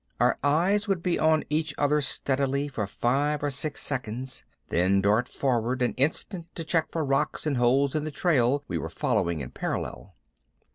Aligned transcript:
Our 0.19 0.39
eyes 0.43 0.87
would 0.87 1.03
be 1.03 1.19
on 1.19 1.43
each 1.51 1.75
other 1.77 2.01
steadily 2.01 2.67
for 2.67 2.87
five 2.87 3.43
or 3.43 3.51
six 3.51 3.83
seconds, 3.83 4.43
then 4.69 4.99
dart 4.99 5.27
forward 5.27 5.83
an 5.83 5.93
instant 5.93 6.47
to 6.55 6.63
check 6.63 6.87
for 6.91 7.05
rocks 7.05 7.45
and 7.45 7.55
holes 7.57 7.93
in 7.93 8.03
the 8.03 8.09
trail 8.09 8.63
we 8.67 8.79
were 8.79 8.89
following 8.89 9.41
in 9.41 9.51
parallel. 9.51 10.15